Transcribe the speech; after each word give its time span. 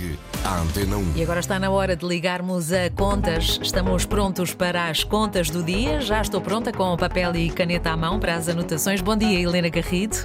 Ligue 0.00 0.18
à 0.42 0.60
Antena 0.60 0.96
1. 0.96 1.16
E 1.16 1.22
agora 1.22 1.40
está 1.40 1.58
na 1.58 1.70
hora 1.70 1.94
de 1.94 2.06
ligarmos 2.06 2.72
a 2.72 2.88
contas. 2.90 3.60
Estamos 3.62 4.06
prontos 4.06 4.54
para 4.54 4.88
as 4.88 5.04
contas 5.04 5.50
do 5.50 5.62
dia. 5.62 6.00
Já 6.00 6.22
estou 6.22 6.40
pronta 6.40 6.72
com 6.72 6.96
papel 6.96 7.36
e 7.36 7.50
caneta 7.50 7.90
à 7.90 7.96
mão 7.96 8.18
para 8.18 8.34
as 8.34 8.48
anotações. 8.48 9.02
Bom 9.02 9.14
dia, 9.14 9.38
Helena 9.38 9.68
Garrido. 9.68 10.16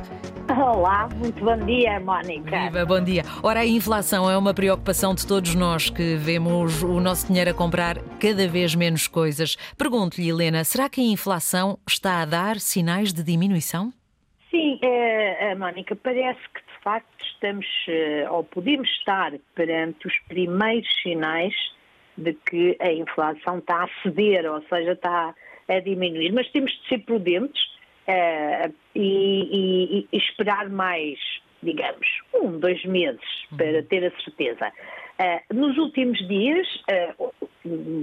Olá, 0.48 1.10
muito 1.18 1.44
bom 1.44 1.58
dia, 1.66 2.00
Mónica. 2.00 2.70
Viva, 2.70 2.86
bom 2.86 3.04
dia. 3.04 3.26
Ora, 3.44 3.62
a 3.62 3.66
inflação 3.66 4.30
é 4.30 4.38
uma 4.38 4.54
preocupação 4.54 5.14
de 5.14 5.28
todos 5.28 5.54
nós 5.56 5.90
que 5.90 6.16
vemos 6.16 6.82
o 6.82 7.02
nosso 7.02 7.28
dinheiro 7.28 7.52
a 7.52 7.54
comprar 7.54 7.98
cada 8.20 8.48
vez 8.48 8.76
menos 8.76 9.08
coisas. 9.08 9.58
Pergunto-lhe, 9.78 10.30
Helena, 10.30 10.64
será 10.64 10.88
que 10.88 11.02
a 11.02 11.04
inflação 11.04 11.78
está 11.88 12.22
a 12.22 12.26
dar 12.26 12.60
sinais 12.60 13.12
de 13.12 13.24
diminuição? 13.24 13.92
Sim, 14.56 14.80
eh, 14.82 15.54
Mónica, 15.56 15.98
parece 15.98 16.40
que 16.54 16.62
de 16.62 16.80
facto 16.82 17.26
estamos, 17.26 17.66
eh, 17.90 18.26
ou 18.30 18.42
podemos 18.42 18.90
estar 18.90 19.34
perante 19.54 20.08
os 20.08 20.18
primeiros 20.30 20.88
sinais 21.02 21.54
de 22.18 22.32
que 22.32 22.78
a 22.80 22.90
inflação 22.90 23.58
está 23.58 23.84
a 23.84 23.90
ceder, 24.02 24.50
ou 24.50 24.62
seja, 24.70 24.94
está 24.94 25.36
a 25.68 25.80
diminuir. 25.82 26.32
Mas 26.32 26.50
temos 26.52 26.72
de 26.72 26.88
ser 26.88 27.00
prudentes 27.00 27.62
uh, 28.08 28.74
e, 28.96 29.02
e, 29.52 30.08
e, 30.10 30.18
esperar 30.18 30.70
mais, 30.70 31.20
digamos, 31.62 32.08
um, 32.36 32.58
dois 32.58 32.82
meses 32.86 33.20
para 33.58 33.84
ter 33.84 34.06
a 34.06 34.22
certeza. 34.22 34.72
Uh, 35.20 35.54
nos 35.54 35.78
últimos 35.78 36.18
dias, 36.30 36.66
uh, 37.20 37.34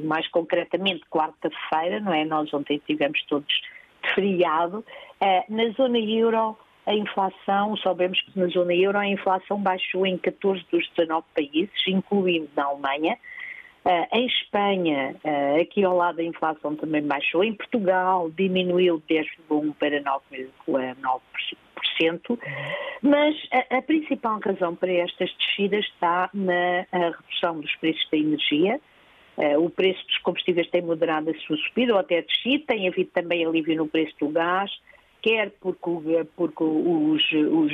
mais 0.05 0.28
concretamente 0.28 1.00
quarta-feira, 1.08 1.98
não 1.98 2.12
é? 2.12 2.27
Nós 2.27 2.52
ontem 2.52 2.78
tivemos 2.86 3.22
todos 3.22 3.62
feriado, 4.15 4.84
na 5.48 5.70
zona 5.70 5.98
euro 5.98 6.56
a 6.87 6.95
inflação, 6.95 7.77
sabemos 7.77 8.19
que 8.20 8.38
na 8.38 8.47
zona 8.48 8.75
euro 8.75 8.98
a 8.98 9.06
inflação 9.06 9.61
baixou 9.61 10.06
em 10.06 10.19
14 10.19 10.65
dos 10.70 10.88
19 10.97 11.25
países, 11.34 11.87
incluindo 11.87 12.48
na 12.56 12.65
Alemanha. 12.65 13.16
Uh, 13.84 14.06
em 14.12 14.27
Espanha, 14.27 15.16
uh, 15.25 15.61
aqui 15.61 15.83
ao 15.84 15.97
lado 15.97 16.20
a 16.20 16.25
inflação 16.25 16.77
também 16.77 17.03
baixou. 17.03 17.42
Em 17.42 17.53
Portugal 17.53 18.31
diminuiu 18.31 19.03
de 19.09 19.17
10,1% 19.17 19.75
para 19.75 20.00
9,9%. 20.03 22.39
Mas 23.03 23.34
a, 23.50 23.78
a, 23.78 23.83
principal 23.83 24.39
razão 24.39 24.77
para 24.77 24.92
estas 24.92 25.34
descidas 25.34 25.84
está 25.84 26.31
na 26.33 26.87
redução 26.92 27.61
dos 27.61 27.75
preços 27.77 28.09
da 28.11 28.16
energia. 28.16 28.81
Uh, 29.36 29.64
o 29.64 29.70
preço 29.70 30.06
dos 30.06 30.19
combustíveis 30.19 30.69
tem 30.69 30.83
moderado 30.83 31.30
a 31.30 31.34
sua 31.47 31.56
subida 31.56 31.94
ou 31.94 31.98
até 31.98 32.22
descido. 32.22 32.64
Tem 32.66 32.88
havido 32.88 33.11
também 33.12 33.44
alívio 33.47 33.77
no 33.77 33.88
preço 33.88 34.14
do 34.20 34.28
gás 34.28 34.70
quer 35.22 35.52
porque, 35.61 36.27
porque 36.36 36.64
os, 36.64 37.22
os, 37.33 37.72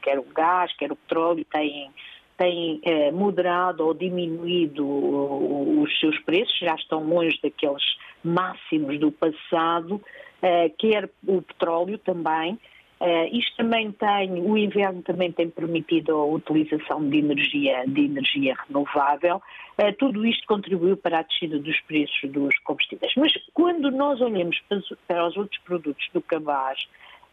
quer 0.00 0.18
o 0.18 0.24
gás, 0.34 0.74
quer 0.76 0.92
o 0.92 0.96
petróleo 0.96 1.44
têm, 1.52 1.90
têm 2.38 2.80
eh, 2.84 3.10
moderado 3.10 3.84
ou 3.84 3.92
diminuído 3.92 4.86
os 4.86 5.98
seus 5.98 6.16
preços, 6.20 6.56
já 6.60 6.76
estão 6.76 7.04
longe 7.04 7.38
daqueles 7.42 7.82
máximos 8.22 8.98
do 9.00 9.10
passado, 9.10 10.00
eh, 10.40 10.70
quer 10.78 11.10
o 11.26 11.42
petróleo 11.42 11.98
também. 11.98 12.58
Uh, 12.98 13.28
isto 13.30 13.54
também 13.56 13.92
tem, 13.92 14.40
o 14.40 14.56
inverno 14.56 15.02
também 15.02 15.30
tem 15.30 15.50
permitido 15.50 16.12
a 16.12 16.24
utilização 16.24 17.06
de 17.08 17.18
energia, 17.18 17.84
de 17.86 18.06
energia 18.06 18.56
renovável. 18.66 19.42
Uh, 19.78 19.92
tudo 19.98 20.24
isto 20.24 20.46
contribuiu 20.46 20.96
para 20.96 21.18
a 21.18 21.22
descida 21.22 21.58
dos 21.58 21.78
preços 21.80 22.30
dos 22.30 22.58
combustíveis. 22.60 23.12
Mas 23.16 23.32
quando 23.52 23.90
nós 23.90 24.18
olhamos 24.22 24.58
para, 24.66 24.80
para 25.06 25.26
os 25.26 25.36
outros 25.36 25.60
produtos 25.62 26.08
do 26.14 26.22
cabaz, 26.22 26.78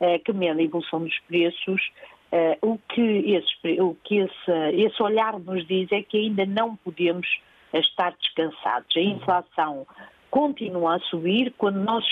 uh, 0.02 0.20
que 0.26 0.34
medem 0.34 0.66
a 0.66 0.68
evolução 0.68 1.02
dos 1.02 1.18
preços, 1.28 1.82
o 2.64 2.80
que, 2.90 3.02
esse, 3.02 3.80
o 3.80 3.96
que 4.04 4.18
esse, 4.18 4.52
esse 4.74 5.04
olhar 5.04 5.38
nos 5.40 5.68
diz 5.68 5.92
é 5.92 6.02
que 6.02 6.18
ainda 6.18 6.48
não 6.48 6.76
podemos 6.78 7.28
estar 7.72 8.12
descansados. 8.20 8.98
A 8.98 9.00
inflação 9.00 9.86
continua 10.34 10.96
a 10.96 11.00
subir 11.00 11.54
quando 11.60 11.78
nós 11.78 12.04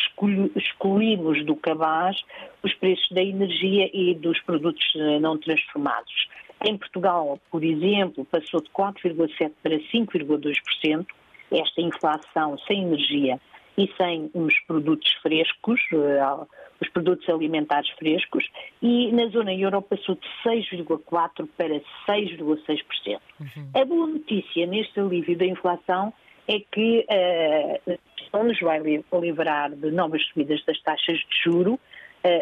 excluímos 0.56 1.44
do 1.44 1.56
cabaz 1.56 2.16
os 2.62 2.72
preços 2.76 3.10
da 3.10 3.24
energia 3.24 3.90
e 3.92 4.14
dos 4.14 4.40
produtos 4.42 4.86
eh, 4.96 5.20
não 5.20 5.40
transformados. 5.40 6.30
Em 6.64 6.78
Portugal, 6.78 7.40
por 7.50 7.64
exemplo, 7.64 8.24
passou 8.26 8.62
de 8.62 8.70
4,7% 8.70 9.52
para 9.64 9.76
5,2%, 9.76 11.08
esta 11.52 11.82
inflação 11.82 12.60
sem 12.68 12.84
energia 12.84 13.42
e 13.76 13.92
sem 13.98 14.30
os 14.36 14.54
produtos 14.68 15.12
frescos, 15.24 15.82
eh, 15.92 16.46
os 16.80 16.90
produtos 16.90 17.28
alimentares 17.28 17.90
frescos, 17.98 18.48
e 18.84 19.12
na 19.14 19.30
zona 19.30 19.52
euro 19.52 19.82
passou 19.82 20.14
de 20.14 20.28
6,4% 20.48 21.50
para 21.58 21.82
6,6%. 22.08 23.20
Uhum. 23.40 23.72
A 23.74 23.84
boa 23.84 24.06
notícia 24.06 24.68
neste 24.68 25.00
alívio 25.00 25.36
da 25.36 25.46
inflação 25.48 26.14
é 26.48 26.60
que 26.60 27.06
uh, 27.10 28.00
não 28.34 28.44
nos 28.44 28.60
vai 28.60 28.80
livrar 29.14 29.72
de 29.72 29.92
novas 29.92 30.24
subidas 30.28 30.64
das 30.66 30.80
taxas 30.82 31.18
de 31.18 31.44
juro, 31.44 31.74
uh, 31.74 31.80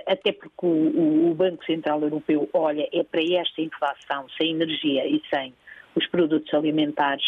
até 0.05 0.31
porque 0.31 0.65
o, 0.65 1.33
Banco 1.35 1.63
Central 1.65 2.01
Europeu 2.01 2.49
olha 2.53 2.87
é 2.91 3.03
para 3.03 3.21
esta 3.21 3.61
inflação 3.61 4.27
sem 4.37 4.51
energia 4.51 5.07
e 5.07 5.21
sem 5.33 5.53
os 5.95 6.05
produtos 6.07 6.53
alimentares 6.53 7.23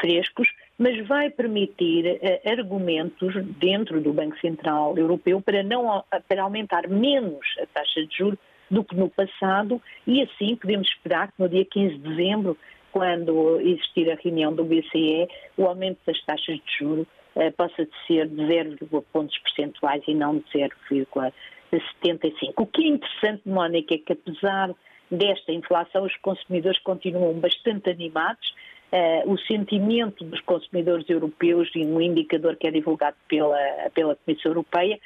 frescos, 0.00 0.48
mas 0.78 1.06
vai 1.06 1.30
permitir 1.30 2.06
uh, 2.06 2.50
argumentos 2.50 3.34
dentro 3.58 4.00
do 4.00 4.12
Banco 4.12 4.38
Central 4.40 4.96
Europeu 4.98 5.40
para 5.40 5.62
não 5.62 6.04
para 6.28 6.42
aumentar 6.42 6.88
menos 6.88 7.46
a 7.60 7.66
taxa 7.66 8.06
de 8.06 8.16
juro 8.16 8.38
do 8.70 8.82
que 8.82 8.96
no 8.96 9.08
passado 9.08 9.80
e 10.06 10.22
assim 10.22 10.56
podemos 10.56 10.88
esperar 10.88 11.28
que 11.28 11.40
no 11.40 11.48
dia 11.48 11.64
15 11.64 11.98
de 11.98 12.08
dezembro 12.08 12.56
quando 12.94 13.60
existir 13.60 14.08
a 14.08 14.14
reunião 14.14 14.54
do 14.54 14.64
BCE, 14.64 15.26
o 15.56 15.66
aumento 15.66 15.98
das 16.06 16.20
taxas 16.24 16.54
de 16.56 16.78
juros 16.78 17.06
uh, 17.06 17.23
possa 17.56 17.88
ser 18.06 18.28
de 18.28 18.46
0, 18.46 18.76
pontos 19.12 19.36
percentuais 19.38 20.02
e 20.06 20.14
não 20.14 20.38
de 20.38 20.44
0,75. 20.52 22.52
O 22.56 22.66
que 22.66 22.84
é 22.84 22.88
interessante, 22.88 23.42
Mónica, 23.46 23.94
é 23.94 23.98
que 23.98 24.12
apesar 24.12 24.74
desta 25.10 25.52
inflação, 25.52 26.04
os 26.04 26.16
consumidores 26.18 26.78
continuam 26.80 27.34
bastante 27.34 27.90
animados. 27.90 28.54
Uh, 28.92 29.32
o 29.32 29.38
sentimento 29.38 30.24
dos 30.24 30.40
consumidores 30.42 31.08
europeus, 31.08 31.68
e 31.74 31.84
um 31.84 32.00
indicador 32.00 32.56
que 32.56 32.68
é 32.68 32.70
divulgado 32.70 33.16
pela, 33.28 33.58
pela 33.92 34.14
Comissão 34.14 34.52
Europeia, 34.52 35.00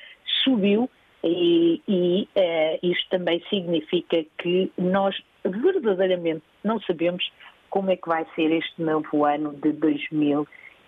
subiu 0.44 0.90
e, 1.24 1.80
e 1.88 2.28
uh, 2.36 2.78
isto 2.82 3.08
também 3.08 3.42
significa 3.48 4.26
que 4.36 4.70
nós 4.76 5.16
verdadeiramente 5.42 6.42
não 6.62 6.78
sabemos 6.80 7.32
como 7.70 7.90
é 7.90 7.96
que 7.96 8.08
vai 8.08 8.26
ser 8.34 8.52
este 8.52 8.82
novo 8.82 9.24
ano 9.24 9.54
de 9.54 9.72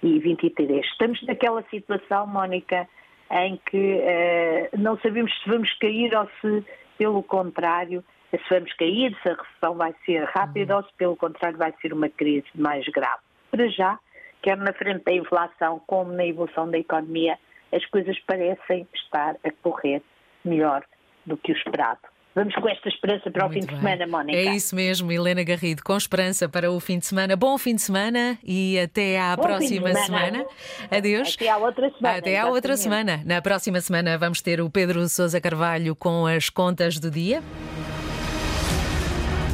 2023. 0.02 0.84
Estamos 0.86 1.22
naquela 1.22 1.62
situação, 1.70 2.26
Mónica, 2.26 2.88
em 3.30 3.60
que 3.70 3.76
uh, 3.76 4.78
não 4.78 4.98
sabemos 4.98 5.32
se 5.40 5.48
vamos 5.48 5.72
cair 5.78 6.14
ou 6.16 6.28
se, 6.40 6.64
pelo 6.98 7.22
contrário, 7.22 8.04
se 8.30 8.38
vamos 8.50 8.72
cair, 8.74 9.16
se 9.22 9.28
a 9.28 9.34
recessão 9.34 9.74
vai 9.74 9.94
ser 10.04 10.24
rápida 10.24 10.76
ou 10.76 10.82
se, 10.82 10.92
pelo 10.96 11.16
contrário, 11.16 11.58
vai 11.58 11.72
ser 11.80 11.92
uma 11.92 12.08
crise 12.08 12.46
mais 12.54 12.86
grave. 12.88 13.22
Para 13.50 13.68
já, 13.68 13.98
quer 14.42 14.56
na 14.56 14.72
frente 14.72 15.04
da 15.04 15.12
inflação 15.12 15.80
como 15.86 16.12
na 16.12 16.26
evolução 16.26 16.70
da 16.70 16.78
economia, 16.78 17.38
as 17.72 17.84
coisas 17.86 18.18
parecem 18.20 18.86
estar 18.94 19.36
a 19.44 19.50
correr 19.62 20.02
melhor 20.44 20.84
do 21.26 21.36
que 21.36 21.52
o 21.52 21.56
esperado. 21.56 22.00
Vamos 22.34 22.54
com 22.54 22.68
esta 22.68 22.88
esperança 22.88 23.28
para 23.30 23.48
Muito 23.48 23.58
o 23.58 23.60
fim 23.60 23.66
bem. 23.66 23.74
de 23.76 23.82
semana, 23.82 24.06
Mónica. 24.06 24.38
É 24.38 24.54
isso 24.54 24.76
mesmo, 24.76 25.10
Helena 25.10 25.42
Garrido, 25.42 25.82
com 25.82 25.96
esperança 25.96 26.48
para 26.48 26.70
o 26.70 26.78
fim 26.78 26.98
de 26.98 27.06
semana. 27.06 27.34
Bom 27.34 27.58
fim 27.58 27.74
de 27.74 27.82
semana 27.82 28.38
e 28.44 28.78
até 28.78 29.18
à 29.20 29.34
Bom 29.36 29.42
próxima 29.42 29.88
semana. 29.94 30.06
semana. 30.06 30.46
Adeus. 30.90 31.34
Até 31.34 31.48
à 31.50 31.56
outra 31.56 31.90
semana. 31.90 32.18
Até 32.18 32.38
à 32.38 32.46
outra 32.46 32.76
semana. 32.76 33.22
Na 33.26 33.42
próxima 33.42 33.80
semana 33.80 34.16
vamos 34.16 34.40
ter 34.40 34.60
o 34.60 34.70
Pedro 34.70 35.08
Sousa 35.08 35.40
Carvalho 35.40 35.96
com 35.96 36.24
as 36.26 36.48
contas 36.48 36.98
do 37.00 37.10
dia. 37.10 37.42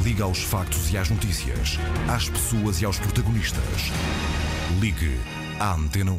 Liga 0.05 0.25
aos 0.25 0.43
factos 0.43 0.93
e 0.93 0.99
às 0.99 1.11
notícias, 1.11 1.79
às 2.09 2.29
pessoas 2.29 2.81
e 2.81 2.85
aos 2.85 2.99
protagonistas. 2.99 3.91
Ligue 4.81 5.19
à 5.59 5.73
Antena 5.75 6.13